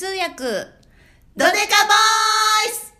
[0.00, 0.44] 通訳
[1.36, 1.92] ドデカボ
[2.64, 2.94] イス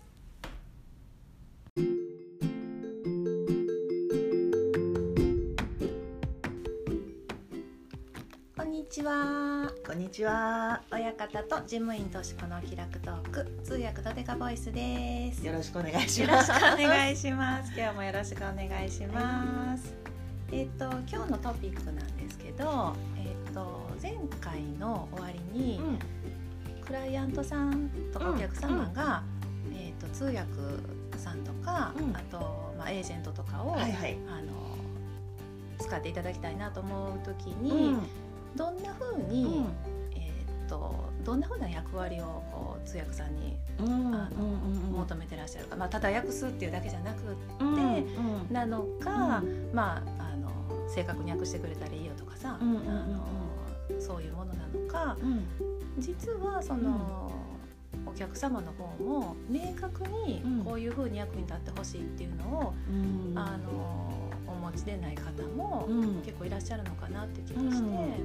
[8.54, 10.82] こんにちはこんにちは。
[10.92, 16.60] 親方と事務員としこの開くトーク通訳ドデカボイスですよろしくお願いしよろします。
[16.60, 17.72] くお願いします。
[17.74, 19.94] 今日もよろしくお願いします。
[20.52, 25.98] えっ、と今日のトピックなんですけど、えっ、と前回の終わりに、うん
[26.90, 29.22] クライアントさんとかうんお客様が、
[29.72, 30.44] えっ、と通訳
[31.16, 32.16] さんとか、うん。
[32.16, 34.16] あとまあエージェントとかを、はいはい。
[34.28, 34.76] あの
[35.78, 38.02] 使っていただきたいなと思うときうに、ん。
[38.56, 39.66] どんな風に、
[40.16, 40.30] え
[40.66, 40.92] っ、と
[41.24, 43.86] どんな風な役割をこう通訳さんにうん。
[43.86, 44.14] うん。
[44.16, 44.42] あの
[44.98, 47.74] 求めてらっしゃるか、まあただ訳すっていうだけじゃなくうん。
[47.74, 48.48] うん。
[48.48, 50.50] でなのか、うまああの
[50.88, 52.76] 正確に訳してくれたらいいよとかさ、うんうん。
[52.78, 52.82] うん。
[52.82, 52.88] うん。
[52.88, 53.49] あの
[54.10, 55.44] そういうものなのかうん。
[55.98, 57.30] 実はその、
[58.06, 60.64] お客様の方も明確にうん。
[60.64, 63.38] こういうふうに役に立ってほしいっていうのを、うん。
[63.38, 66.22] あのお持ちでない方もうん。
[66.22, 68.20] 結構いらっしゃるのかなって気がして。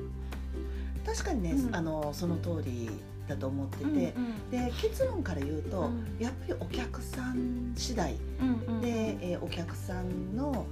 [1.05, 1.75] 確かにね、うん。
[1.75, 2.89] あのその通り
[3.27, 6.17] だと思ってて、うんうんで結論から言うと、うん。
[6.19, 8.15] やっぱりお客さん次第。
[8.41, 8.81] うんうん。
[8.81, 10.65] で、えーお客さんの、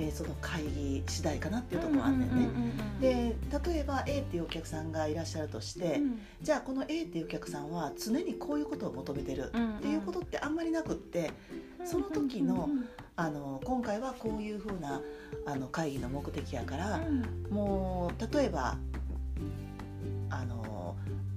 [0.00, 2.38] えーその会議次第かなっていうところがあるんだよね。
[2.38, 6.18] うんうんうんうんで例えば A っていうお客さんがいらっしゃるとして、うん。
[6.42, 11.30] じゃあこの A っていうお客さんは常にこういうことを求めてるうんっていうことってあんまりなくって
[11.84, 12.68] その時の
[13.16, 15.00] あの今回はこういうふうな
[15.46, 17.00] あの会議の目的やから、
[17.50, 18.76] もう例えば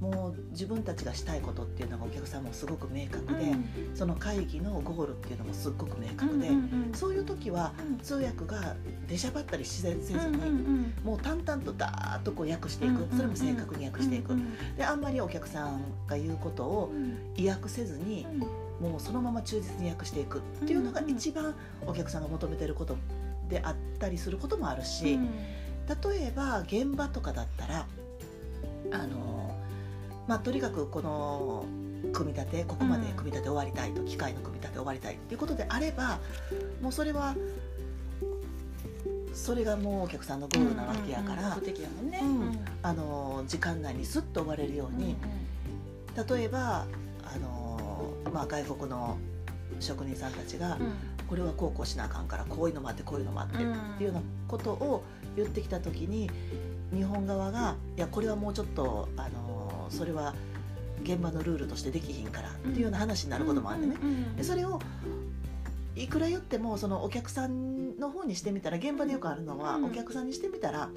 [0.04, 3.56] もう自分たちがしたいことっていうのがお客さんもすごく明確で、
[3.94, 6.50] その会議のゴールっていうのもすっごく明確で、
[6.94, 8.76] そういう時は通訳が
[9.08, 10.36] 出しゃばったりせずに、
[11.06, 14.36] もう淡々とダーッとこう訳していく、それも正確に訳していく、
[14.76, 16.94] であんまりお客さんが言うことを
[17.38, 18.28] 意訳せずに、
[18.82, 21.56] もうそのまま忠実に訳していくっていうのが一番
[21.88, 22.98] お客さんが求めてること
[23.48, 25.18] であったりすることもあるし、
[25.88, 27.86] 例えば現場とかだったら
[28.92, 29.56] あの、
[30.28, 31.66] まあ、とにかくこの
[32.14, 36.20] 組み立てここまで組み立て終わりたいと、機械の組み立て終わりたいっていうことであれば
[36.82, 37.36] もうそれは
[39.34, 41.50] それがもうお客さんのゴールなわけやから、
[43.48, 45.16] 時間内にスッと終われるように、
[46.30, 46.86] 例えば
[47.24, 49.18] あの、まあ、外国の
[49.80, 50.78] 職人さんたちが、
[51.28, 53.66] これはこうこうしなあかんからこういうのもあってこういうのもあってってい
[54.02, 55.04] うようなことを
[55.36, 56.30] 言ってきた時に
[56.94, 59.43] 日本側がいやこれはもうちょっとあの
[59.94, 60.34] それは
[61.04, 63.96] 現場のルールとしてできひんからっていうような話になることもあってね。
[64.38, 64.80] でそれを
[65.96, 69.86] いくら言ってもそのお客さんの方にしてみたら現場でよくあるのは、うん。
[69.86, 70.90] お客さんにしてみたら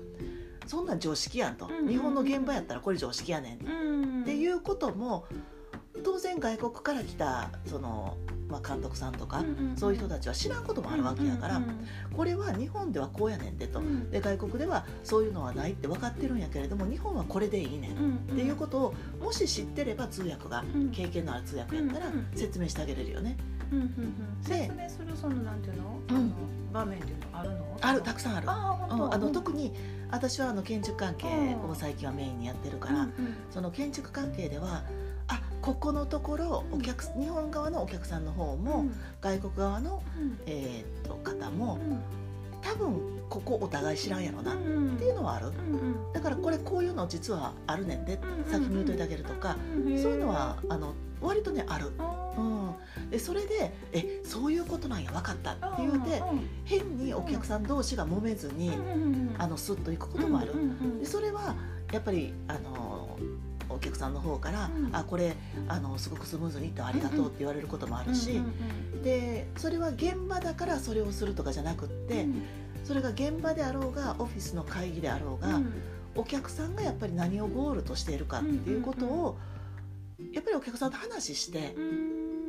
[0.66, 4.22] そんなん常識やんと、うん日本の現場やったらこれ常識やねん。
[4.22, 5.26] ってういうことも
[6.04, 8.16] 当然外国から来たその、
[8.48, 9.44] まあ、監督さんとか、
[9.76, 11.60] そういう人たちは知らんこともあるわけやから、
[12.16, 20.90] これは日本ではこうやねんでと、で外国ではそういうのはないって分かってるんやけれども日本はこれでいいねんっていうことをもし知ってれば通訳がうん。
[20.90, 23.36] 経験のある通訳やったらうん説明してあげれるよね。
[24.46, 26.16] で説明するそのなんていうの、うん。
[26.16, 26.28] あの
[26.72, 27.78] 場面っていうのあるの？
[27.80, 28.46] あるたくさんある。
[28.48, 29.72] あの特にに
[30.10, 33.08] 私はあの建築関係を最近はメインにやってるから、
[33.50, 34.84] その建築関係ではあ
[35.62, 38.86] ここのところお客日本側のお客さんの方も、
[39.20, 40.02] 外国側の、
[40.46, 41.78] えー、と方も
[42.62, 45.52] 多分ここお互い知らんやろなっていうのはある。
[46.12, 51.92] だからこれこういうの実はあるねんで先に言うといてあげるとかそういうのはあの割とねある、
[52.38, 56.22] うん、でそれでえそういうことなんや分かったって言うて
[56.64, 57.66] 変にお客さん。
[57.66, 58.70] 同士が揉めずに
[59.38, 60.52] あのスッといくこともある
[61.00, 61.56] でそれは
[61.92, 63.18] やっぱりあの
[63.68, 64.96] お客さんの方から「うん。
[64.96, 65.36] あこれ
[65.68, 68.40] あのすごくスムーズにいってありがとう」って言われることもあるし、
[69.02, 72.26] でそれは現場だからそれをするとかじゃなくって、
[72.84, 75.60] それが現場であろうがオフィスの会議であろうが、
[76.14, 79.38] お客さんがやっぱり何をゴールとしているかっていうことを、
[80.32, 81.74] やっぱりお客さんと話して、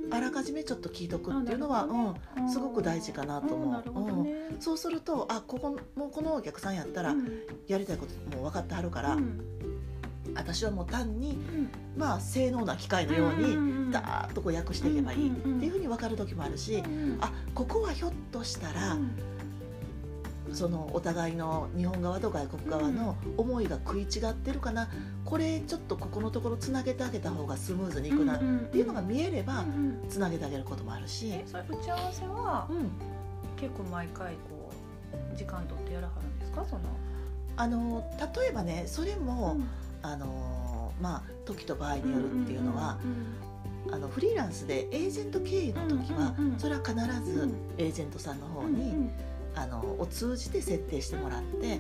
[0.10, 3.72] あらかじめちょっと聞いとくっていうのは、うん、すごく大事かなと思う。
[3.72, 4.56] なるほどね。
[4.60, 7.14] そうするとあここもうこのお客さんやったら
[7.68, 9.18] やりたいこともう分かってはるから、
[10.38, 11.38] 私はもう単に、
[11.98, 16.84] まあ、性能な機械のようにダーッとこう訳していけばいいっていうふうに分かる時もあるし、
[17.20, 18.98] あここはひょっとしたら、
[20.54, 24.90] そのお互いの日本側と外国側の思いが食い違ってるかな、
[25.26, 28.40] これちょっとここのところつなげてあげた方がスムーズにいくなっ
[28.72, 29.66] ていうのが見えれば
[30.10, 32.92] つなげてあげることもあるし、えそれ打ち合わせはうん、
[33.60, 34.72] 結構毎回こ
[35.34, 36.82] う時間取ってやらはるんですかその
[37.60, 39.58] あの例えばねそれも、
[40.12, 42.98] あのまあ時と場合によるっていうのは、
[43.92, 46.94] あのフリーランスでエージェント経由の時は、それは必
[47.24, 49.10] ずエージェントさんの方に、
[49.56, 51.80] あのを通じて設定してもらって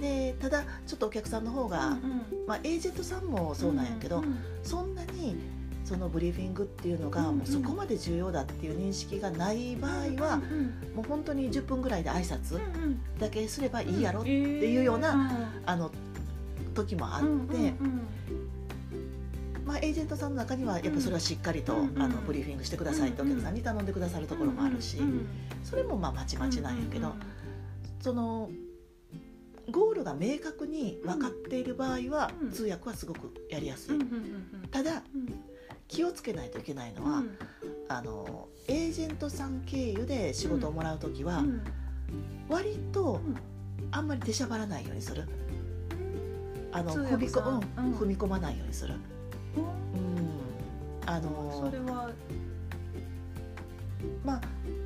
[0.00, 1.98] でただちょっとお客さんの方が、
[2.46, 4.22] まあ、エージェントさんもそうなんやけど、
[4.62, 5.36] そんなに
[5.84, 10.40] そのブリーフィングっていうのがもうそこまで重要だっていう認識がない場合は、
[10.96, 12.60] もう本当に10分ぐらいで挨拶
[13.20, 15.92] だけすればいいやろっていうような、あの
[16.76, 17.74] 時もあって。
[19.64, 24.98] まあ、エージェントさんの中にはやっぱそれはしっかりと、あのブリーフィングしてくださいってお客さんに頼んでくださるところもあるし、
[25.64, 27.12] それもまあまちまちなんやけど、
[28.00, 28.48] その
[29.68, 33.98] ゴールが明確に分かっている場合は、通訳はすごくやりやすい。
[34.70, 35.02] ただ、
[35.88, 37.24] 気をつけないといけないのは、
[37.88, 41.44] あのエージェントさん経由で仕事をもらう時は、
[42.48, 43.20] 割と
[43.90, 45.24] あんまり出しゃばらないようにする。
[46.76, 48.94] あの踏みこ、うん、踏み込まないようにする。
[49.56, 52.10] うん、あのそれは。
[54.24, 54.40] まあ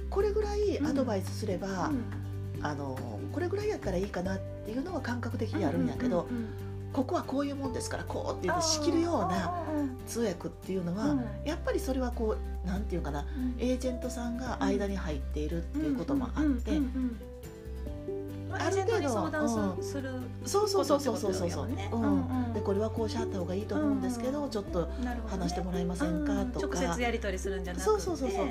[0.09, 2.97] これぐらいアドバイスすれば、うん、あの
[3.33, 6.29] これぐらいやったらいいかなっていうのは感覚的にあるんやけど、
[6.93, 9.63] ここはこういうもんですからこうって言って仕切るような
[10.07, 13.27] 通訳っていうのは、やっぱりそれはこうなんていうかな、
[13.59, 16.73] エージェントさんが間に入っているっていうこともあって、
[18.53, 20.11] ある程度相談する
[20.45, 21.69] そうそうそうそうそうそうそう。
[22.55, 24.89] でこれはこうしはった方がいいと思うんですけど、ちょっと
[25.27, 27.89] 話してもらえませんかとか、直接やり取りするんじゃなくて。
[27.89, 28.47] そうそうそうそう、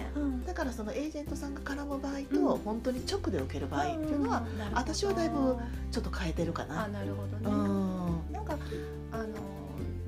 [0.46, 4.44] だからそのエージェントさんが絡む場合と、本当に直で受ける場合っていうのは、
[4.74, 5.58] 私はだいぶ
[5.92, 6.86] ちょっと変えてるかな。
[6.86, 8.58] あなるほどね、なんか
[9.12, 9.28] あの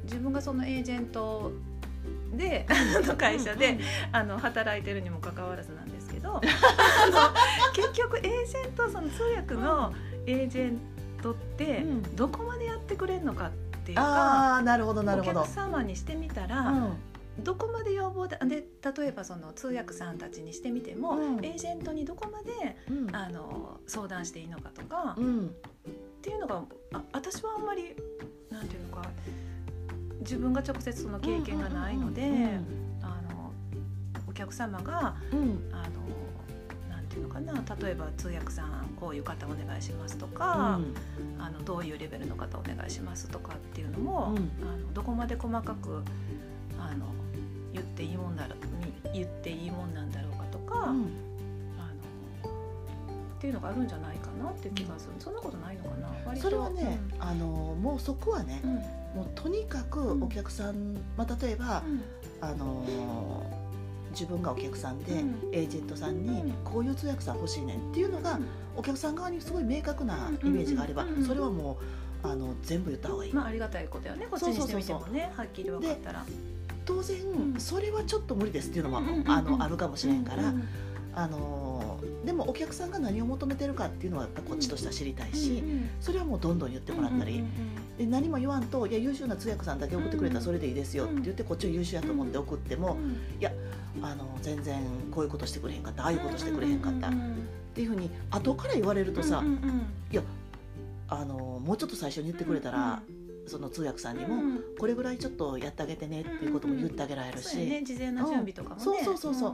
[0.03, 1.51] 自分がそのエージェント
[2.33, 2.65] で
[3.05, 3.79] の会社で、
[4.11, 6.39] あの働いてるにもかかわらずなんですけど
[9.01, 9.93] の通訳の
[10.25, 10.79] エージェン
[11.21, 11.83] トって
[12.15, 13.51] どこまでやってくれるのかっ
[13.83, 15.41] ていうか、あなるほどなるほど。
[15.41, 16.91] お客様にしてみたら、
[17.39, 18.63] どこまで要望でで
[18.95, 25.51] 例えばその通訳さんたちにしてみても、うん、エージェントにどこまで、うん、あの相談していいのかとか、うん、っ
[26.21, 26.63] ていうのが
[26.93, 27.95] あ私はあんまり
[28.49, 29.09] なんていうのか
[30.19, 32.29] 自分が直接その経験がないので、
[34.27, 35.89] お客様が、うん、あの
[37.11, 40.79] ていうのかな例えば通訳さんこういう方お願いしますとか、
[41.37, 46.03] うん、あのどういうレベルの方お願いしますとかっていうのも、うん、あのどこまで細かく
[46.79, 47.05] あの
[47.73, 48.55] 言っていいもんだろ
[49.13, 51.03] 言っていいもんなんだろうかとか、あのっ
[53.39, 55.89] ていうのがあるんじゃないかなっていう気がする、そんなことないのか
[56.31, 56.35] な。
[56.37, 58.61] それはね、あのもうそこはね、
[59.15, 61.83] もうとにかくお客さん、まあ、例えば、
[62.39, 62.85] あの
[64.11, 68.39] 自分がお客さんで、エージェントさんにこういう通訳さん欲しいねんっていうのが、
[68.75, 71.77] お客さん側にすごい明確なイメージがあれば、それはも
[72.23, 73.33] うあの全部言った方がいい。
[73.33, 76.25] まあ、ありがたいことよねこっちにしてみてもねはっきり分かったら。
[76.83, 77.17] 当然、
[77.59, 80.53] それはちょっと無理ですっていうのも、あのあるかもしれんから、
[81.13, 85.63] あのでもお客さんが何を求めてるかっていうのはやっぱこっちとしては知りたいし、
[85.99, 87.43] それはもうどんどん言ってもらったり、
[87.97, 92.97] で何も言わんと「いや優秀な通訳さんだけ送ってくれたらそれでいいですよ」って言ってこっちを優秀やと思って送っても
[93.39, 93.51] 「いや
[94.01, 94.81] あの全然
[95.11, 97.11] こういうことしてくれへんかったああいうことしてくれへんかった」っ
[97.73, 99.43] ていうふうに後から言われるとさ
[100.11, 100.21] 「いや
[101.07, 103.01] あのもうちょっと最初に言ってくれたら、
[103.45, 109.53] その通訳さんにも、これぐらいちょっとやってあげてねっていうことも言ってあげられるし、ね、事前の準備とかも、ね、そうそうそうそう、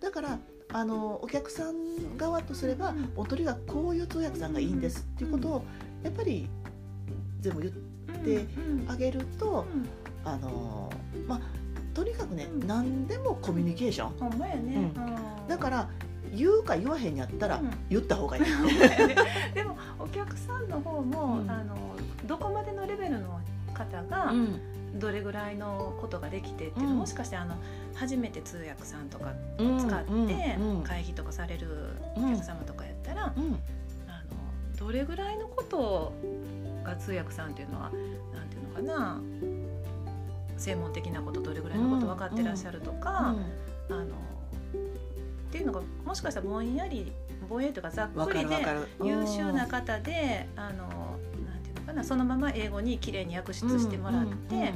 [0.00, 0.38] だから
[0.70, 5.64] あのお客さん側とすれば、おとりがこういう通訳さんがいいんですっていうことを
[6.02, 6.46] やっぱり
[7.40, 7.74] 全部言っ
[8.24, 8.46] て
[8.86, 9.64] あげると、
[10.24, 10.92] あの
[11.26, 11.40] まあ
[11.98, 14.92] とにかくね、何でもコミュニケーション、ほんまやね、
[15.48, 15.88] だから
[16.32, 18.44] 言うか言わへんやったら言った方がいい、
[19.52, 21.76] でもお客さんの方も、あの
[22.24, 23.40] どこまでのレベルの
[23.74, 24.32] 方が、
[24.94, 27.56] どれぐらいのことができてっていうの、もしかしてあの
[27.96, 31.66] 初めて通訳さんとかを使って会議とかされる
[32.14, 33.34] お客様とかやったら、あの
[34.78, 36.12] どれぐらいのこと
[36.84, 37.90] が通訳さんっていうのは
[38.32, 39.20] なんていうのかな
[40.58, 43.34] 専門的なことどれぐらいのこと分かってらっしゃるとか、
[43.88, 47.12] あのっていうのがもしかしたらぼんやり
[47.48, 48.56] ぼんやりとかざっくりで
[49.02, 54.72] 優秀な方であのなんていうのかなそのまま英語にきれいに訳出してもらって、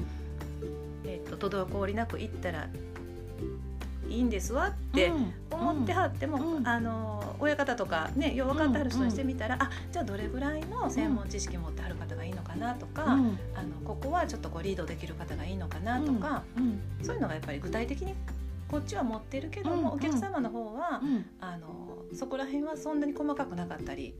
[1.04, 2.68] えっと滞りなくいったら
[4.08, 5.10] いいんですわって
[5.50, 16.44] 思ってはっても、うん、あの親方とかねよう分かってはる人にしてみたら、うん、あじゃあどれぐらいの専門知識持ってはる方がいいのかなとか、うん、あのここはちょっとこうリードできる方がいいのかなとか、
[17.02, 18.14] そういうのがやっぱり具体的に
[18.68, 21.02] こっちは持ってるけども、お客様の方は、
[21.40, 24.14] あのそこら辺はそんなに細かくなかったり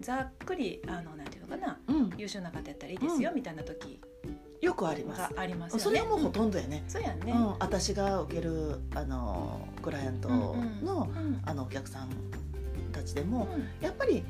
[0.00, 1.78] ざっくりあのなんていうのかな、
[2.16, 4.00] 優秀な方やったらいいですよ、みたいな時
[4.60, 5.38] よくあります。
[5.38, 12.08] あります、ね、それはもうほとんどやね、そうやね、うん、私が受けるあのクライアントのうんうん、あのお客さん
[12.92, 14.24] たちでも、うん、やっぱり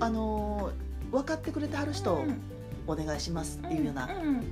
[0.00, 0.70] あの
[1.10, 2.24] 分かってくれてはる人、
[2.86, 4.08] お願いしますっていうような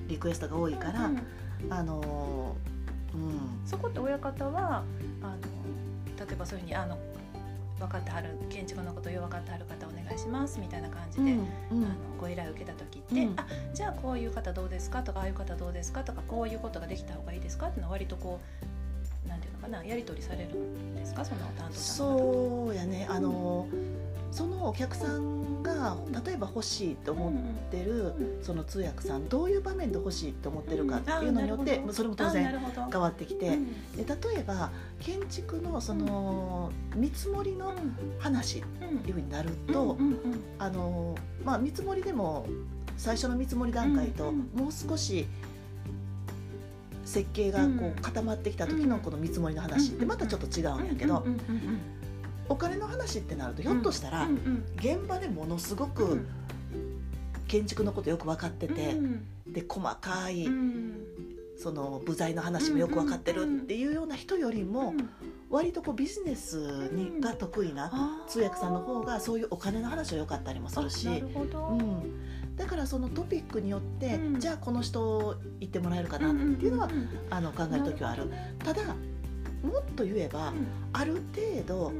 [0.09, 1.11] リクエストが多いから、
[1.71, 2.57] あの
[3.15, 4.85] うん、そこって親方は
[5.23, 5.37] あの
[6.27, 6.99] 例えばそういうふうにあの
[7.79, 11.39] 分かってはる建築のことよ分かってはる方お願いしますみたいな感じで、うん
[11.79, 18.39] うん、あのご依頼を受けた時って、うん、あじゃあこういう方どうですかとかああいう方どうですかとかこういうことができた方がいいですかっていうのは割とこ
[19.27, 21.25] うなんていうのかなやり取りされるんですか？
[21.25, 22.19] その担当者の方
[22.67, 23.07] そうやね。
[23.11, 24.00] あの、うん
[24.31, 27.33] そのお客さんが例えば欲しいと思っ
[27.71, 32.59] てるその通訳さんどういう場面で欲しいと思ってるかっていうのによってそれも当然
[32.91, 33.57] 変わってきてで
[33.97, 34.71] 例えば
[35.01, 37.75] 建築のその見積もりの
[38.19, 38.63] 話っ
[39.03, 39.99] ていうふうになると
[40.59, 42.47] あのまあ見積もりでも
[42.97, 45.27] 最初の見積もり段階ともう少し
[47.05, 51.25] 設計がこう固まってきた時のこの見積もりの話ってまたちょっと違うんやけど。
[52.51, 54.29] お金の話ってなるとひょっとしたら
[54.77, 56.27] 現場でものすごく
[57.47, 58.97] 建築のことよく分かってて
[59.47, 60.49] で細かい
[61.57, 64.95] その部材の話もよく分かってるっていうような人よりも
[65.49, 71.09] 割とこうビジネスにが得意な通訳さんの方がそういうお金の話は良かったりもするし。
[71.09, 72.57] うん。
[72.57, 76.91] だからそのトピックによって、うん、じゃあこの人行ってもらえるかなっていうのは、
[77.31, 78.31] あの考える時はある。
[78.59, 81.93] ただもっと言えば、うん、ある程度、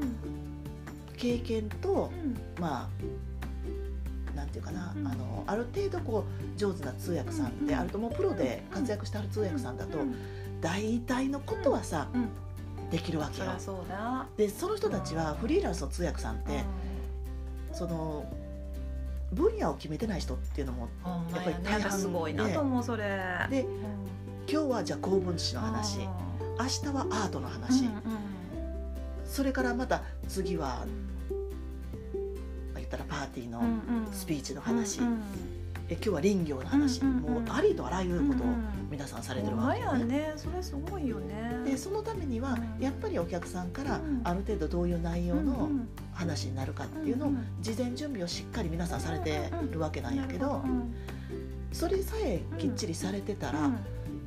[1.21, 2.11] 経験と、
[2.59, 2.89] ま
[4.33, 6.25] あなんていうかな、あのある程度こ
[6.55, 9.99] う上手な通訳さんってあるともうプロで活躍してある通訳さんだと、
[10.61, 12.07] 大体のことはさ、
[12.89, 13.51] できるわけよ。
[14.35, 16.63] でその人たちはフリーランスの通訳さんって、
[17.71, 18.25] その
[19.31, 20.89] 分野を決めてない人っていうのも
[21.31, 23.05] やっぱり大半すごいなと思うそれ。
[23.51, 23.67] で、
[24.51, 25.99] 今日はじゃあ公文史の話。
[26.59, 27.89] 明日はアートの話、
[29.25, 30.85] それからまた次は
[32.91, 33.63] ったらパーティーの
[34.11, 35.21] スピーチの話、うんうん、
[35.89, 38.47] え今日は林業の話、うんうん、もうありとあらゆることを
[38.89, 40.03] 皆さんされてるわけよね。
[40.03, 40.33] ね。
[40.35, 41.61] それすごいよね。
[41.65, 45.69] でそのためにはやっぱりお客さんからある程度どういう内容の
[46.13, 47.31] 話になるかっていうのを
[47.61, 50.61] 事前準備をしっかり皆さんされてるわけなんやけど
[51.71, 53.69] それさえきっちりされてたら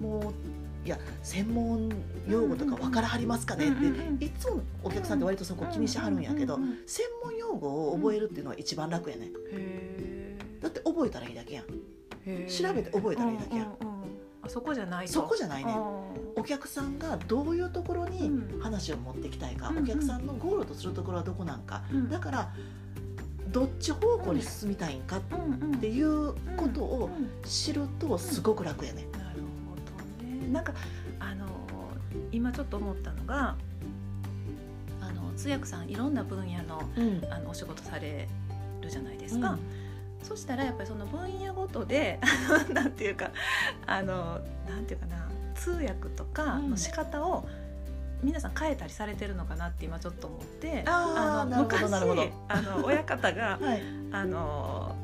[0.01, 1.91] もういや専門
[2.29, 9.31] 用語とか分からはりますかねっていつもお客さんって割とそこ気にしはるんやけど専門用語を覚えるっていうのは一番楽やね。
[10.61, 11.67] だって覚えたらいいだけやん。
[12.49, 13.77] 調べて覚えたらいいだけやん。
[14.43, 15.75] あそこじゃないそこじゃないね
[16.37, 18.31] お客さんがどういうところに
[18.61, 22.53] 話を持ってきたいか、お客さんのゴールとするところはどこなんか、だから
[23.51, 25.21] どっち方向に進みたいんかっ
[25.81, 27.11] ていうことを
[27.45, 29.07] 知るとすごく楽やね。
[30.53, 30.75] なんか
[31.19, 31.47] あの
[32.31, 33.57] 今ちょっと思ったのが
[35.37, 38.29] 通訳さんいろんな分野のうん、あのお仕事され
[38.81, 39.51] るじゃないですか。
[39.51, 39.59] うん、
[40.23, 42.21] そしたらやっぱりその分野ごとで
[42.73, 43.31] なんていうか
[43.87, 47.47] あのなんていうかな通訳とかの仕方を、
[48.23, 54.97] 皆さん変えたりされてるのかなって今ちょっと思ってあの昔あの親方が、 はい、あの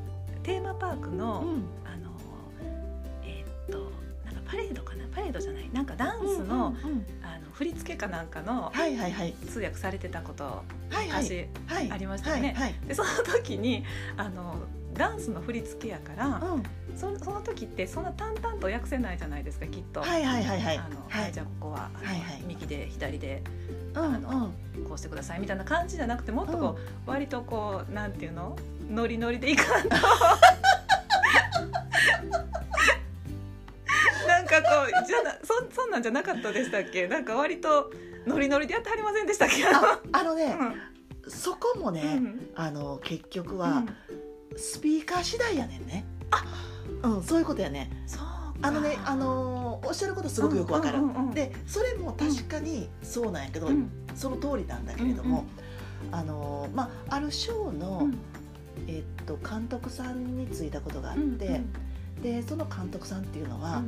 [0.43, 1.45] テーマパークの、
[4.51, 5.05] パレードかな？
[5.15, 5.69] パレードじゃない。
[5.71, 6.75] なんかダンスの
[7.23, 8.71] あの振り付けかなんかの
[9.49, 12.75] 通訳されてたこと昔ありましたよね。
[12.85, 13.85] でその時に
[14.17, 14.55] あの
[14.93, 16.63] ダンスの振り付けやから、うん、
[16.97, 20.01] そその時ってそんな淡々と訳せないじゃないですかきっと。
[20.01, 20.77] はいはいはいはい。
[20.77, 23.41] あのはい、じゃあここは、はいはい、右で左で。
[23.93, 28.55] あの、うん、こうしてくださいみたいな感じじゃなくてもっとこう、割とこうなんていうの？
[28.89, 29.95] ノリノリでいかんと
[34.51, 37.07] かこうじゃなそそんなんじゃなかったでしたっけ？
[37.07, 37.91] なんか割と
[38.27, 39.63] ノリノリでやってはりませんでしたっけ？
[39.65, 40.35] あの。
[40.35, 40.55] ね、
[41.25, 43.83] うん、そこもね、うん、あの結局は、
[44.57, 46.05] スピーカー次第やねんね。
[46.29, 46.43] あ
[47.03, 47.23] うん。
[47.23, 47.89] そういうことやね。
[48.63, 50.99] あのねあのおっしゃることすごくよくわかる、
[51.33, 53.69] でそれも確かにそうなんやけど、
[54.13, 55.45] その通りなんだけれども、
[56.11, 58.07] あのまああるショーの、
[58.87, 61.61] えっと監督さんについたことがあって、
[62.21, 63.81] でその監督さんっていうのは、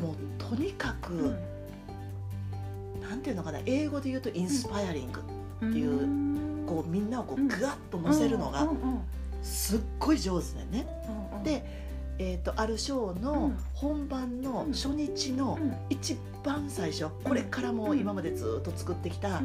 [0.00, 8.68] もうとにかく、うん、なんていうのかな英語で言うとインスパイアリングっていう、うん、こうみんなをこうグワッと乗せるのが
[9.42, 10.86] すっごい上手だよね。
[11.44, 11.88] で
[12.20, 15.56] えーと、あるショーの本番の初日の
[15.88, 19.40] 一番最初、これからも今までずっと作ってきた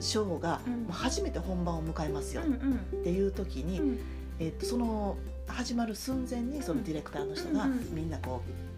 [0.00, 0.60] ショーが
[0.90, 3.98] 初めて本番を迎えますよっていう時に、
[4.38, 8.71] えーとその始まる寸前にそのディレクターの人がみんなこう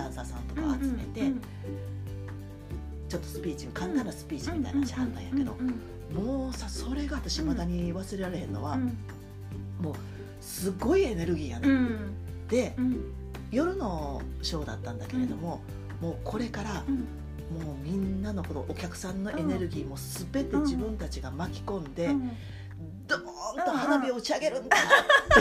[0.00, 1.32] ダンサーさんとか集めて、
[3.08, 5.56] ちょっとスピーチ簡単なスピーチみたいなしはったんやけど、
[6.14, 8.78] もうさそれが私まだに忘れられへんのは、
[9.80, 9.94] もう
[10.40, 11.68] すごいエネルギーやね。
[12.48, 12.74] で、
[13.50, 15.60] 夜のショーだったんだけれども、
[16.00, 19.96] もうこれから、もうみんなのこのお客さんのエネルギーも
[20.32, 22.30] 全て自分たちが巻き込んで、うん、
[23.08, 23.22] ドーン
[23.64, 24.80] と花火を打ち上げるんだっ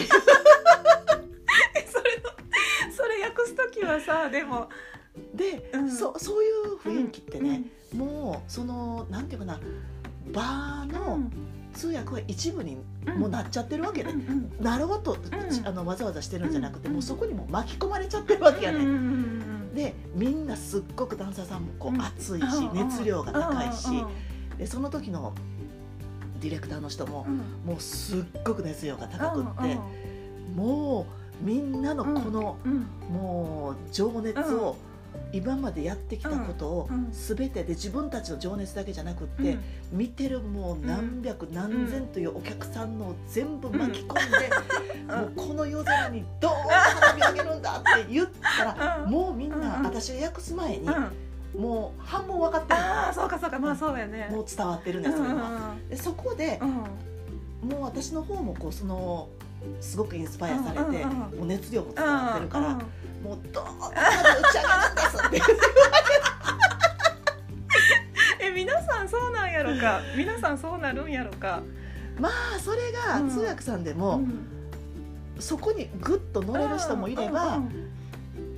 [0.01, 0.09] て。
[0.09, 0.98] それのそれ訳
[3.49, 4.69] す時はさでも
[5.33, 7.63] で、うん、そそういう雰囲気ってね、
[7.93, 9.59] うん、もうそのなんていうかな
[10.31, 11.19] バーの
[11.73, 12.77] 通訳は一部に
[13.17, 14.23] もうなっちゃってるわけで、ね、
[14.59, 15.17] なろうと、
[15.63, 18.79] あのわざわざしてるんじゃなくて、もうそこにも巻き込まれちゃってるわけやね。
[19.73, 23.87] でみんなすっごくダンサーさんもこう熱いし、熱量が高いし、
[24.57, 25.33] でその時の
[26.41, 27.25] ディレクターの人も、
[27.65, 29.77] もうすっごく熱量が高くって、
[30.55, 32.57] もうみんなのこの、
[33.09, 34.77] もう情熱を、
[35.31, 39.57] 今までやってきたことを全てで自分たちの情熱だけじゃなくって、
[39.91, 44.49] 見てるもう何百何千というお客さんの全部巻き込んで、
[45.15, 50.89] もうこの夜空にどう花火あげるんだって言ったら、もうみんな私が訳す前に。
[51.57, 52.79] もう半分分かってる。
[52.79, 53.57] ああそうかそうか。
[53.57, 54.29] まあそうやね。
[54.31, 56.59] もう伝わってるんですそれは、でそこで、
[57.61, 59.27] もう私の方もこうその
[59.81, 63.95] すごくインスパイアされて、もう熱量も伝わってるから、もうドーンと打ち
[64.55, 65.41] 上げるんですって。
[68.45, 70.01] え皆さんそうなんやろか？
[70.15, 71.61] 皆さんそうなるんやろか？
[72.19, 74.47] まあそれが通訳さんでも、うん、
[75.39, 77.91] そこにグッと乗れる人もいれば、うん、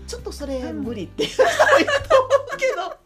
[0.08, 2.98] ちょっとそれ無理っていう人もいると思うけど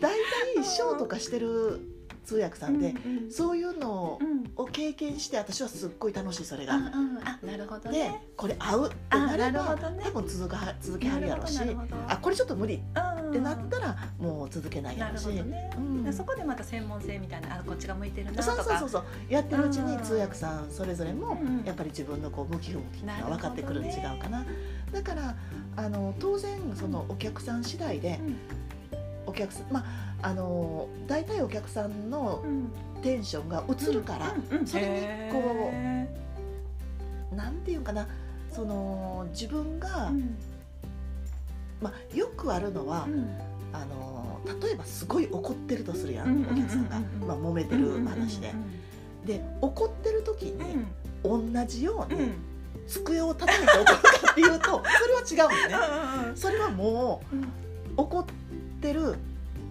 [0.00, 0.12] 大
[0.56, 1.80] 体ショーとかしてる
[2.28, 4.20] 通訳さんで、うんうん、そういうの
[4.56, 6.74] を経験して私はすっごい楽しいそれが。
[6.74, 11.58] うんうん、あなるほど、ね、でこれ合うってなれば、ね、多分続か続けはるやろうし
[12.06, 15.70] あこれちょっと無理ってなったらもう続けないやろうし、ね。
[15.78, 18.62] うん、そこでまた専門性みたいなあこっちが向いてるなとか。
[18.62, 24.44] そうそうそうやってるうちに通訳さんそれぞれもやっぱり自分のこう向き不向きっていうのは分かってくるん違うかな。
[24.92, 25.34] だから
[25.76, 28.20] あの当然そのお客さん次第で、
[29.26, 32.44] お客さんまああの大体お客さんの
[33.02, 35.70] テンションが移るから、それにこ
[37.32, 38.08] うなんていうかな
[38.50, 40.10] その自分が、
[41.80, 43.06] まあ、よくあるのは、
[43.72, 48.52] あの例えばすごい怒ってるとするやん、お客さんが、まあ、揉めてる話で。
[49.24, 50.86] で怒ってる時に、
[51.22, 52.30] 同じように、
[52.86, 53.92] 机を叩いて怒るか
[54.32, 54.82] っていうと
[55.26, 56.32] それは違うんだね。
[56.34, 57.36] それはもう、
[58.00, 58.24] 怒っ
[58.80, 59.16] てる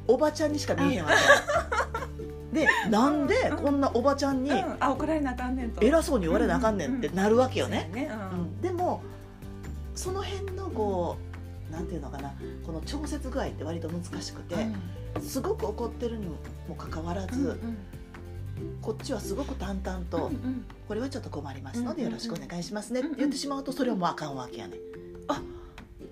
[0.08, 1.18] おばちゃんにしか見えへんわけ。
[2.60, 5.86] でなんでこんなおばちゃんに、あ怒られなあかんねんと。
[5.86, 7.92] 偉そうに言われなあかんねんってなるわけよね。
[8.34, 8.62] うん。
[8.62, 9.02] でも
[9.96, 11.18] その辺のこ
[11.70, 12.34] うなんていうのかな
[12.66, 14.56] この調節具合って割と難しくて、
[15.22, 16.28] すごく怒ってるに
[16.68, 17.60] もかかわらず、
[18.82, 20.32] こっちはすごく淡々と、
[20.88, 24.78] これはちょっと困りますのでよろしくお願いしますねって言ってしまうとそれはもうあかんわけやね。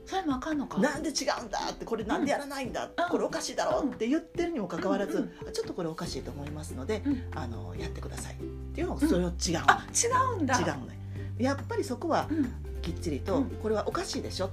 [0.05, 0.79] あそれもあかんのか。
[0.79, 8.37] なんで違うんだってこれなんでやらないんだ、うん、これおかしいだろうって言ってるにもかかわらず、うん、ちょっとこれおかしいと思いますので、うん、あのやってくださいっ
[8.73, 9.33] ていうのそれを違う、
[9.67, 10.07] あ違
[10.39, 10.59] うんだ。
[10.59, 10.99] 違うね。
[11.37, 12.27] やっぱりそこは
[12.81, 14.49] きっちりと、これはおかしいでしょ、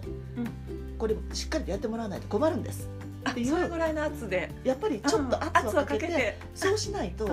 [0.98, 2.88] これしっかりとやってもらわないと困るんです。
[3.30, 4.50] っていうそれぐらいの圧で。
[4.64, 7.28] やっぱりちょっと圧をかけて,、そうしないと、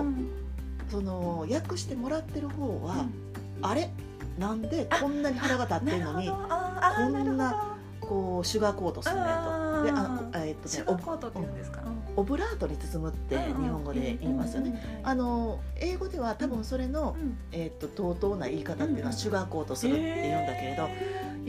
[0.90, 3.06] その訳してもらってる方は、
[3.62, 3.90] あれ？
[4.38, 6.36] なんでこんなに腹が立ってるのにこ
[7.08, 7.69] んな
[8.00, 9.60] こうシュガーコートするねと。
[9.82, 11.80] であえっとねコートって言うんですか、
[12.16, 15.00] オブラートに包むって日本語で言いますよね。
[15.02, 17.16] あの英語では多分それの、
[17.52, 20.88] えっと同等な言い方っていうのはシュガーコートするって言うんだけれど、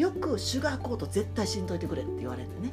[0.01, 2.71] よくシュガーコート絶対しんどいてくれって言われてね。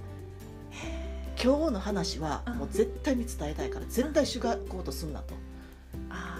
[1.43, 5.35] 今日の話はもう絶対に伝えたいから絶対シュガーコートすんなと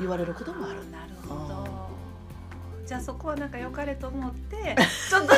[0.01, 0.91] 言われることもある。
[0.91, 1.18] なる。
[2.89, 4.57] じゃあそこはなんか良かれと思って
[5.11, 5.35] ちょっと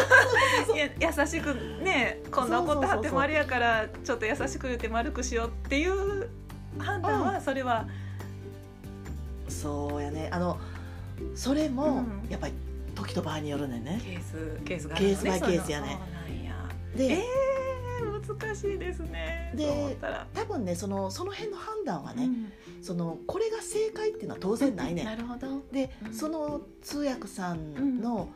[1.01, 6.29] 優しくねこんな怒ってはってもあれやからちょっと優しく言って丸くしようっていう
[6.79, 7.89] 判断はそれは、
[9.47, 10.29] うん、そうやね。
[10.31, 10.61] あの
[11.35, 12.55] それもやっぱり
[12.95, 14.01] 時と場合によるねね。
[14.01, 15.99] ケースケースが、ね、ケースバイケースやね。
[16.95, 17.21] で、えー、
[18.39, 19.53] 難しいですね。
[19.55, 19.97] で
[20.35, 22.53] 多分ねそのその辺の判断はね、うん。
[22.83, 25.63] そのこれが正解っていうのは当然ないね、なるほど。
[25.71, 28.29] で、その通訳さんの、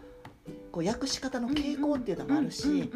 [0.71, 2.91] こう訳し方の傾向っていうのもあるし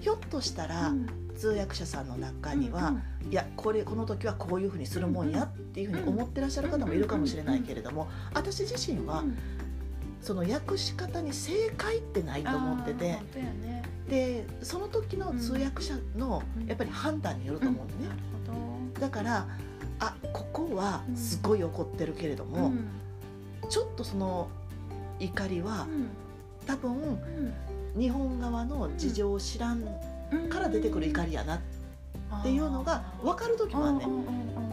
[0.00, 0.92] ひょっとしたら
[1.34, 2.94] 通訳者さんの中には、
[3.28, 9.24] いやこれこの時はこういうふうにするもんやっていうふうに思ってらっしゃる方もいるかもしれないけれども私自身は
[10.20, 13.81] その訳し方に正解ってないと思ってて、ね、
[14.12, 18.10] でその時の通訳者のやっぱり判断によると思うんでね、
[18.94, 19.46] うん、だから
[20.00, 22.74] あここはすごい怒ってるけれども、
[23.70, 24.50] ちょっとその
[25.18, 25.86] 怒りは、
[26.66, 27.18] 多分、
[27.96, 29.82] 日本側の事情を知らん
[30.50, 31.60] から出てくる怒りやなっ
[32.42, 33.98] ていうのが分かる時もある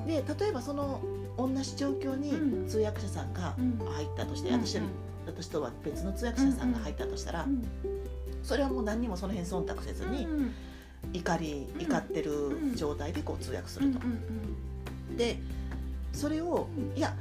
[0.05, 0.21] ね。
[0.21, 0.99] で例えばその
[1.37, 3.55] 同じ状況に通訳者さんが
[3.95, 4.81] 入ったとして、私
[5.27, 7.45] 私とは別の通訳者さんが入ったとしたら、
[8.43, 10.27] それはもう何にもその辺忖度せずに、
[11.13, 12.31] 怒り怒ってる
[12.75, 13.99] 状態でこう通訳すると。
[15.17, 15.39] で
[16.13, 17.15] それをいや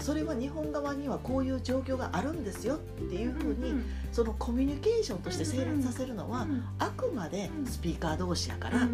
[0.00, 3.72] それは日本側にはこういう状況があるんですよっていうふうに、
[4.10, 6.48] そのコミュニケーションとして成立させるのは、
[6.80, 8.88] あくまでスピーカー同士やから、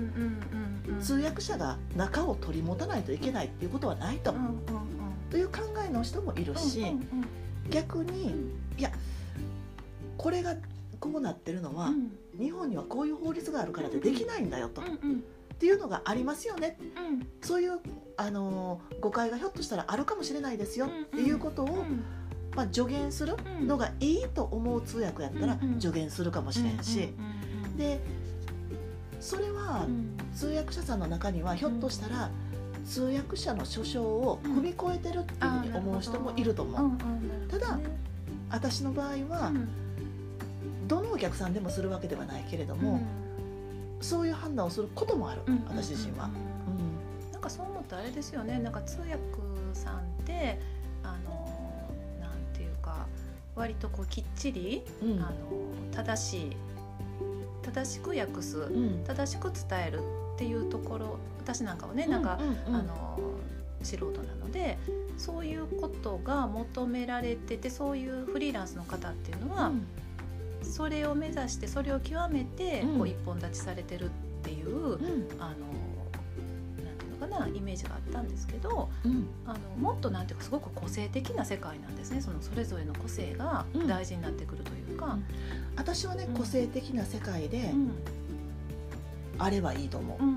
[1.01, 4.35] 通訳者が中を取り持たないといけないっていうことはないと。
[5.31, 6.85] という考えの人もいるし、
[7.71, 8.35] 逆に
[8.79, 8.91] いや
[10.19, 10.57] これが
[11.01, 11.93] こうなってるのは、
[12.39, 14.83] 日本にはこういう法律があるからでできないんだよと。
[14.83, 17.81] っていうのがありますよね、うん、そういう
[18.17, 21.85] あの誤解がひょっとしたらあるかもしれないですよっていうことを、
[22.55, 27.13] まあ、助言するのがいいと思う通訳やったら助言するかもしれんし、
[27.77, 28.01] で
[29.19, 29.89] それは
[30.33, 32.31] 通訳者さんの中にはひょっとしたら
[32.87, 37.51] 通訳者の書称を踏み越えてるっていうふうに思う人もいると思う。
[37.51, 37.81] ただ
[38.49, 39.53] 私の場合は、
[40.89, 43.01] どのお客さんでもするわけではないけれども、
[44.01, 46.31] そういう判断をすることもある、うん、私自身は、
[46.67, 48.59] うん、なんかそう思ったらあれですよね。
[48.59, 49.15] なんか通訳
[49.75, 50.59] さんって
[51.03, 53.07] あのなんていうか
[53.55, 55.33] 割とこうきっちり、うん、あの
[55.93, 56.57] 正しい
[57.63, 60.01] 正しく訳す、うん、正しく伝える
[60.35, 63.19] っていうところ私なんかはねなんか、あの
[63.83, 64.79] 素人なので
[65.17, 69.87] そういうことが求められててそういうフリーランスの方っていうのは、うん
[70.63, 74.09] それを目指してそれを極めてこう一本立ちされてるっ
[74.43, 75.57] ていう、うん、あの
[76.85, 82.21] なんていうのかなイメージがあったんですけど、うん、あのもっとなんていうかすごく個性的な世界なんですね。
[82.21, 85.07] そのそれぞれの個性が大事になってくるというか。
[85.07, 85.25] うん、
[85.77, 87.73] 私はね、個性的な世界で、
[89.39, 90.23] あればいいと思う。
[90.23, 90.37] うんうん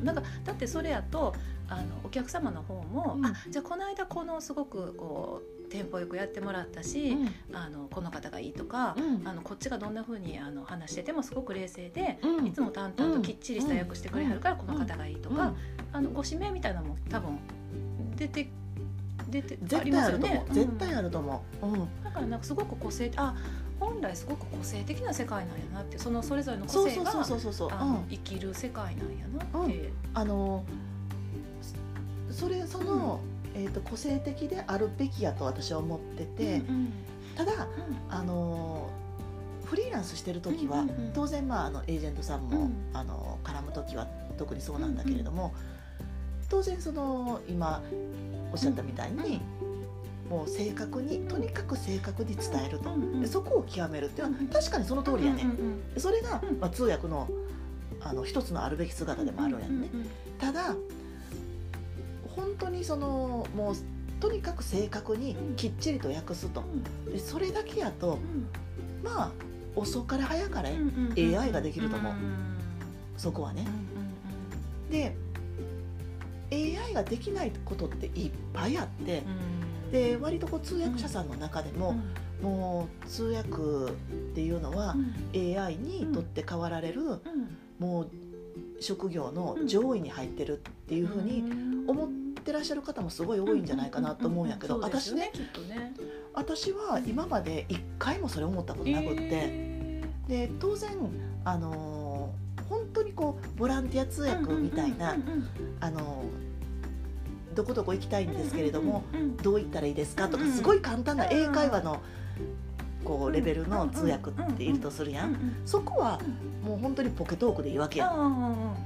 [0.00, 1.34] うん、なんかだってそれやと
[1.68, 15.54] あのお客様の方も、うん、あじゃあこの間このすごくこうテンポよくやってもらったし、うん、あのこの方がいいとか、うん、あのこっちがどんなふうにあの話しててもすごく冷静で、うん、いつも淡々ときっちりした役してくれはるからこの方がいいとか、
[15.92, 17.38] あのご指名みたいなのも多分
[18.16, 18.50] 出て
[19.30, 19.58] 出て
[19.96, 23.34] あると思う、絶対あると思う、うん、だからなんかすごく個性あ
[23.78, 27.12] 本来すごく個性的な世界なんやなってそのそれぞれの個性が
[28.10, 29.92] 生きる世界なんやなって。
[30.14, 30.64] あの
[32.30, 33.20] それその、
[33.54, 36.92] えーと、個性的であるべきやと私は思ってて、うんうん、
[37.36, 37.60] ただ、うん、
[38.08, 38.90] あの
[39.64, 45.54] フリーランスしてる時は、うんうん、当然、まあ、あのエージェントさんも、うん、あの絡む時は特にそうなんだけれども、
[46.48, 47.82] 当然その今
[48.52, 49.40] おっしゃったみたいに、
[50.28, 55.46] もう正確にとにかく正確に伝えると、でそこを極めるっていうのは確かにその通りやね、
[55.96, 57.28] それが、まあ、通訳の
[58.00, 59.88] あの一つのあるべき姿でもあるやんね。
[60.38, 60.74] ただ
[62.36, 63.74] 本当にそのもう
[64.20, 66.62] とにかく正確にきっちりと訳すと、
[67.10, 68.18] でそれだけやと、
[69.02, 69.30] まあ
[69.74, 70.76] 遅かれ早かれ
[71.16, 72.12] AI ができると思う、
[73.16, 73.66] そこはね。
[74.90, 75.14] で
[76.52, 79.22] AI ができないことっていっぱいあって、
[79.90, 81.94] で割とこう通訳者さんの中でも、
[82.42, 83.54] もう通訳っ
[84.34, 84.96] ていうのは
[85.34, 87.02] AI にとって代わられる、
[87.78, 88.10] もう
[88.80, 91.44] 職業の上位に入ってるっていうふうに
[91.86, 95.32] 思っててらっしゃる方もすごい多いんじゃないかなと思うんやけど、私ね
[95.68, 95.92] ね
[96.34, 100.90] 私は今まで一回もそれ思ったことなくってで当然
[101.44, 102.32] あの
[102.68, 105.16] 本当にこうボランティア通訳みたいな、
[105.80, 106.24] あの
[107.54, 109.02] どこどこ行きたいんですけれども、
[109.42, 112.00] どう言ったらいいですかとかすごい簡単な英会話の
[113.04, 116.20] こうレベルの通訳っているとするやん、そこは
[116.62, 118.76] もう本当にポケトークでいいわけやん、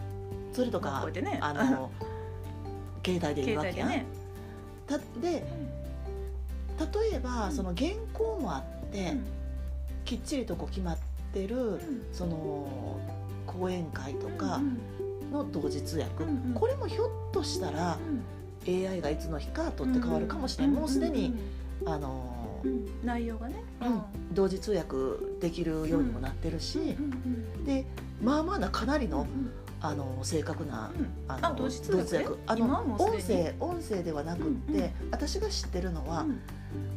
[0.53, 1.91] それとか、ね、あの
[3.05, 4.07] 携帯でいいわけやん、ね、
[4.87, 9.17] たで例えばその原稿もあって、
[10.05, 10.99] きっちりとこう決まっ
[11.33, 11.81] てる、
[12.13, 12.99] その
[13.47, 14.61] 講演会とか
[15.33, 17.99] の同時通訳、これもひょっとしたら、
[18.67, 21.35] AI がいつの日か取って変わるかもしれない、もうすでに
[21.85, 22.61] あの
[23.05, 23.63] 内容がね、
[24.33, 24.97] 同時通訳
[25.41, 26.97] できるようにもなってるし、
[27.65, 27.85] で
[28.23, 29.27] まあまあなかなりの、
[29.87, 30.91] あの正確な、
[31.29, 36.25] あの同時通訳あの音声音声ではなくって、私が知ってるのは、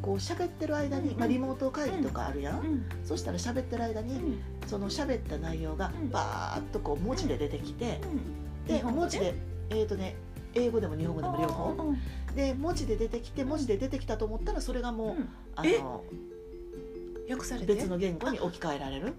[0.02, 2.66] こう喋ってる間に、まあ、リモート会議とかあるやん、うん。
[2.66, 2.86] うん。
[3.04, 4.42] そしたら喋ってる間に、うん。
[4.68, 6.10] その喋った内容がうん。
[6.10, 8.00] バーッとこう文字で出てきて、
[8.66, 9.36] で文字で
[9.70, 10.16] えっ、とね
[10.56, 11.72] 英語でも日本語でも両方。
[11.72, 11.90] うん。
[11.90, 11.98] うん
[12.36, 15.24] で文字で出てきて文字で出てきたと思ったらそれがもう、
[15.56, 16.04] あの
[17.30, 17.74] 訳されて？
[17.74, 19.14] 別の言語に置き換えられる。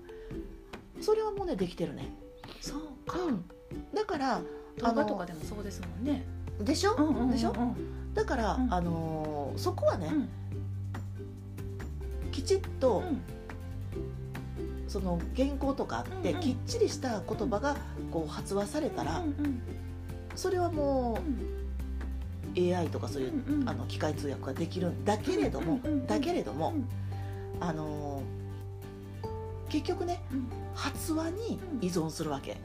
[1.00, 2.12] それはもうねできてるね、
[2.60, 3.44] そうか、うん、
[3.94, 4.40] だから
[4.78, 6.24] 動画とかでもそうですもんね。
[6.60, 7.30] でしょ、うんうんうんうん。
[7.30, 7.52] でしょ？
[8.14, 12.30] だから、うんあのーそこはね、うん。
[12.30, 13.20] きちっと、うん。
[14.88, 16.42] その原稿とかあって、うんうん。
[16.42, 17.76] きっちりした言葉が
[18.10, 19.60] こう発話されたら、うんうん。
[20.36, 21.18] それはも
[22.56, 22.70] うん。
[22.70, 23.68] う AI とかそういう、うんうん。
[23.68, 26.88] あの機械通訳ができるんだけれども、うんうんうんだけれども、うん。
[27.60, 28.38] あのー
[29.70, 30.46] 結局ねうん。
[30.74, 32.58] 発話に依存するわけ、うん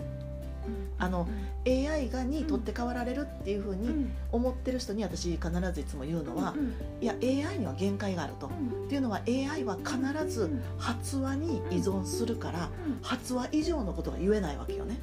[0.97, 4.11] あのうん AI がに取って代わられるっていうふうにうん。
[4.31, 8.47] 思ってる人に私必ずいつも言うのは、うんいや AI には限界があると。
[8.47, 8.85] うん。
[8.85, 12.69] っていうのは AI は必ず発話に依存するから
[13.01, 14.97] 発話以上のことが言えないわけよね。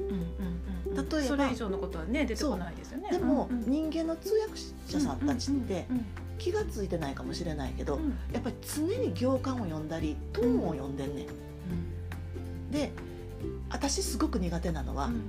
[0.00, 0.60] うんうんうん
[0.92, 3.10] 例えばそれ以上のことはね出てこないですよね。
[3.10, 3.70] でもうんうん。
[3.70, 4.54] 人間の通訳
[4.88, 6.04] 者さんたちってうん
[6.38, 8.16] 気が付いてないかもしれないけどうん。
[8.32, 11.26] やっぱり常に行間を読んだりトーンを読んでんねん。
[12.72, 12.92] で
[13.70, 15.22] 私すごく苦手なのはうん。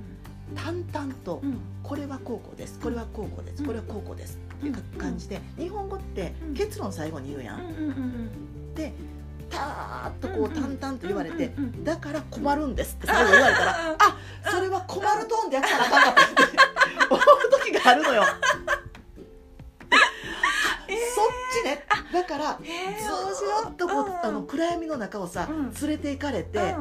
[0.54, 1.58] 淡々とうん。
[1.82, 6.54] これはこうこうですこれはこうこうですこれはこうこうですっていう感じで日本語ってうん。
[6.54, 7.60] 結論最後に言うやん。
[7.60, 8.92] うんうんうんで
[9.50, 16.58] ターッとこう淡々と言われてうんうんうんだから困るんですって最後言われたら あそれは困るトーンでやったらあかんかったって
[17.10, 17.20] 思う
[17.66, 18.22] 時があるのよ。
[20.88, 20.96] えー。
[21.14, 21.28] そっ
[21.62, 21.84] ちね。
[22.12, 25.74] だからずえーーっとこううんあの暗闇の中をさうん。
[25.74, 26.74] 連れて行かれて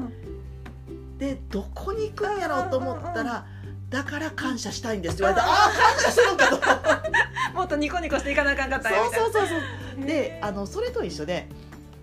[1.22, 3.46] でどこに行くんやろうと思ったら
[3.92, 10.06] だから感謝したいんですって言われたああ感謝するんかとうんもっとニコニコしていかなあかんかったよそうそうそうそう。
[10.08, 11.48] であのそれと一緒で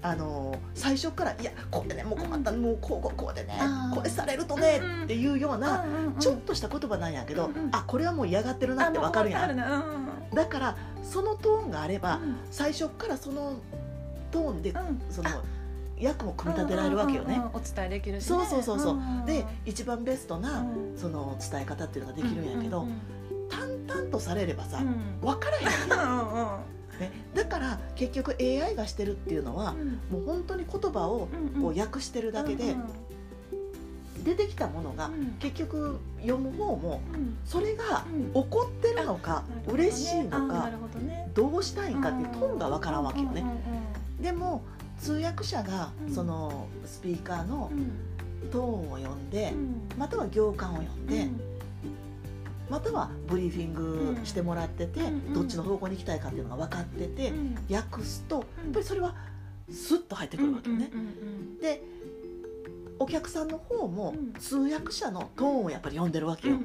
[0.02, 3.59] あの最初から「いやこれねもう困ったもうこうこうこうでね
[3.92, 5.85] これされるとね」っていうような
[6.20, 9.57] ちょっとした言葉なんやけどあこれはもう嫌がってるなってわかるやん。
[10.33, 12.37] だからそのトーンがあればうん。
[12.52, 13.54] 最初からその
[14.31, 15.00] トーンでうん。
[15.11, 15.31] その
[16.01, 17.27] 役も組み立てられるわけよね。
[17.27, 17.61] うんうんうんうん。
[17.61, 18.29] お伝えできるしね。
[18.29, 18.95] そうそうそうそう。
[18.95, 19.27] んんん。
[19.27, 20.97] で一番ベストなうん。
[20.97, 22.95] その伝え方っていうのができるんやけどうんうん
[23.49, 25.21] 淡々とされればさうん。
[25.21, 26.11] 分からへんやん。
[26.11, 27.13] うんうんね。
[27.35, 29.89] だから結局 AI がしてるっていうのはうん。
[30.11, 32.85] もう本当に言葉をうんこう訳してるだけでうん
[34.25, 35.37] 出てきたものがうん。
[35.39, 37.37] 結局読む方もうん。
[37.45, 38.31] それがうん。
[38.35, 39.91] 怒ってるのかなるほどね。
[39.91, 40.71] 嬉しいのか
[41.35, 43.43] どうしたいんかっていうトーンが分からんわけよね。
[43.43, 44.23] うんうん。
[44.23, 44.63] でも
[44.99, 46.15] 通訳者がうん。
[46.15, 47.91] そのスピーカーのうん。
[48.51, 49.83] トーンを読んでうん。
[49.99, 51.29] または行間を読んで
[52.71, 55.35] またはブリーフィングしてもらっててうん。
[55.35, 57.59] どっちの方向に行きたいかっていうのが分かっててうん。
[57.75, 59.15] 訳すとやっぱりそれは
[59.71, 60.91] スッと入ってくるわけよね。
[61.61, 61.83] で
[63.01, 64.33] お客さんの方もうん。
[64.35, 66.57] 通訳者のトーンをやっぱり読んでるわけよ。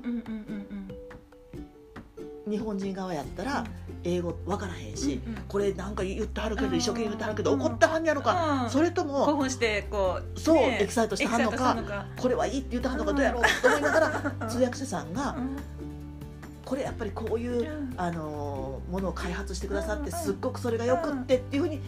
[2.50, 3.66] 日本人側やったら
[4.04, 5.42] 英語分からへんしうんうん。
[5.48, 6.76] これなんか言ってはるけどうん。
[6.76, 8.64] 一生懸命言ってはるけど怒ってはんやろか。
[8.64, 8.70] うん。
[8.70, 14.00] それとも興奮してこうそうねエキサイトしてはんのかこれはいいって言ってはんのかどうやろうと思いなが
[14.40, 15.58] ら通訳者さんがうん。
[16.66, 17.94] これやっぱりこういううん。
[17.98, 21.82] あのーものを開発してくださってうんすっごくそれがよくってっていうふうに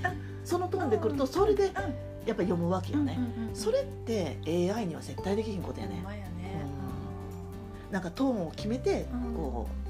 [0.43, 1.84] そのトーンでくるとそれでやっぱ
[2.41, 3.19] り読むわけよね。
[3.54, 6.04] それって AI には絶対できひんことやね。
[7.91, 9.34] なんかトーンを決めてうん。
[9.36, 9.86] こう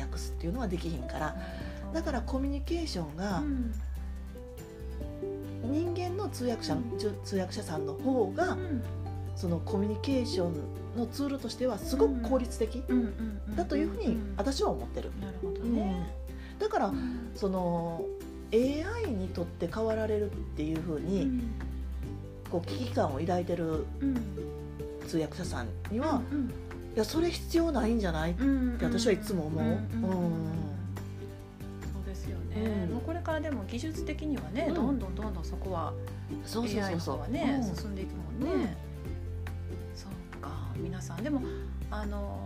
[0.00, 1.36] 訳すっていうのはできひんから
[1.88, 1.92] うん。
[1.94, 3.72] だからコミュニケーションがうん。
[5.64, 6.76] 人間の通訳者
[7.24, 8.82] 通訳者さんの方がうん。
[9.34, 10.54] そのコミュニケーション
[10.96, 12.82] のツールとしてはすごく効率的
[13.54, 14.34] だというふうにん。
[14.36, 15.10] 私は思ってる。
[15.20, 15.74] なるほどうん。
[15.74, 16.06] ね
[16.58, 17.30] だからうん。
[17.34, 18.02] その
[18.52, 21.50] AI にとって変わられるっていうふううにん。
[22.50, 24.16] こう危機感を抱いてるうん。
[25.06, 26.50] 通訳者さんには、うん
[26.96, 29.64] いやそれ必要ないんじゃない、うんって私はいつも思う。
[29.64, 29.78] うん
[31.82, 32.94] そうですよね、うん。
[32.94, 34.74] もうこれからでも技術的にはね、うん。
[34.74, 35.92] どんどんどんどんそこは
[36.46, 37.00] そうそう AI の。
[37.00, 37.76] 方はね、うん。
[37.76, 38.62] 進んでいくもんね、うん。
[39.94, 40.48] そうか。
[40.78, 41.42] 皆さんでも
[41.90, 42.40] あの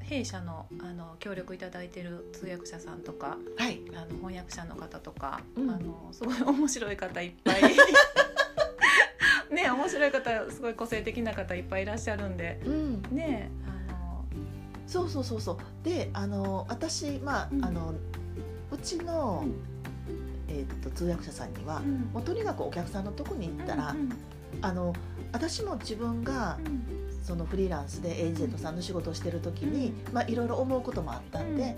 [0.00, 3.82] 弊社のあの協力いただいてる通訳者さんとかはい。
[3.94, 5.70] あの翻訳者の方とか、うん。
[5.70, 7.60] あのすごい面白い方いっぱい
[9.52, 12.60] ね面白い方すごい個性的な方いっぱいいらっしゃるんで。
[12.64, 13.02] うん。
[13.10, 13.50] ね
[13.88, 14.24] あの。
[14.86, 15.58] そうそうそうそう。
[15.84, 17.64] で、あの私まあ、うん。
[17.64, 17.94] あの
[18.70, 19.54] うちの、うん。
[20.48, 22.10] えーっと通訳者さんには、うん。
[22.12, 24.10] もうとにかくお客さんのとこに行ったら、うん
[24.60, 24.92] あの
[25.32, 27.02] 私も自分がうん。
[27.22, 31.74] そのフリーランスでエージェントさんの仕事をしてる時に、まあいろいろ思うこともあったんで、うん。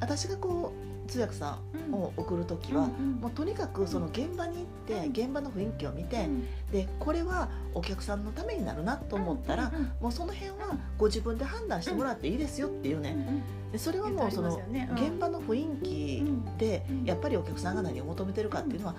[0.00, 1.58] 私がこう通訳さ
[1.90, 4.66] んを送る時は、もうとにかくその現場に行っ
[5.10, 6.28] て現場の雰囲気を見て、
[6.70, 13.42] でこれはお客さんのためになるなと思ったら、もうその辺はご自分で判断してもらっていいですよっていうね、
[13.72, 14.60] でそれはもうその
[14.94, 16.24] 現場の雰囲気
[16.58, 18.94] でやっぱりお客さんが何を求めてるかっていうのは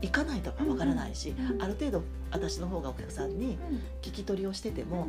[0.00, 3.58] 行かないとわからないし、ある程度私の方がお客さんに
[4.02, 5.08] 聞き取りをしてても、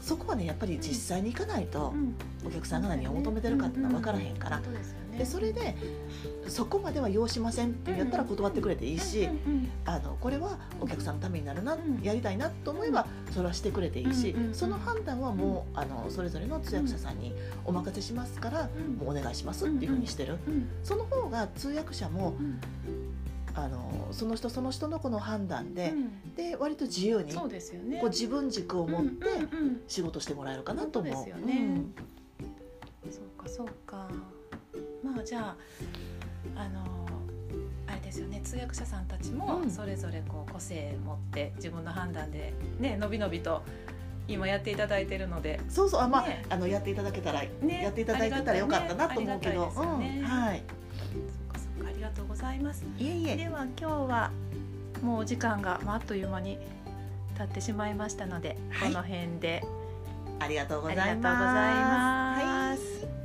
[0.00, 1.94] そこはねやっぱり実際に行かないと
[2.44, 4.60] お客さんが何を求めてるかっていうのは分からへんから、
[5.18, 5.76] でそれで
[6.48, 9.28] そこまでは要しませんってやったら断ってくれていいし、
[9.84, 20.38] あのこれはお客さんのためになるな、やりたいなと思えばそれはしてくれていいし、その判断はもうあのそれぞれの通訳者さんにお任せしますから、もうお願いしますっていうふうにしてる、
[20.82, 22.34] その方が通訳者も
[23.54, 29.26] あのその人その人のこの判断で、うん、で割と自由にそうですよ、ね、こう自分軸を持って
[29.88, 31.14] 仕事してもらえるかなと思う。
[33.10, 34.08] そうかそうか
[35.22, 35.56] まあじゃあ
[36.56, 37.06] あの
[37.86, 43.62] あれですよね通訳者さんたちもそれぞれこう個性持って自分の判断でねのびのびと
[44.28, 45.60] 今やっていただいてるので。
[45.68, 49.66] そうそうあまあね、あのやっていただけたら、ね、やっていただいてたらよかったなと思うけど、
[49.98, 50.20] ね。
[50.20, 50.62] うん、はい。
[52.14, 52.84] とうございます。
[52.98, 53.36] いえいえ。
[53.36, 54.30] では今日は
[55.02, 56.58] もうお時間が、まあ、あっという間に
[57.36, 59.62] 経ってしまいましたので、はい、この辺で。
[60.38, 63.21] ありがとうございます。